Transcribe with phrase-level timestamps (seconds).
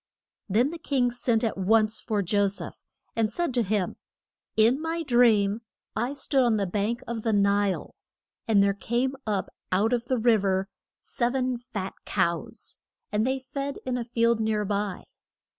[0.49, 2.79] Then the king sent at once for Jo seph,
[3.15, 3.97] and said to him:
[4.57, 5.61] In my dream
[5.95, 7.93] I stood on the bank of the Nile.
[8.47, 10.69] And there came up out of the riv er
[11.01, 12.77] sev en fat cows,
[13.11, 15.03] and they fed in a field near by.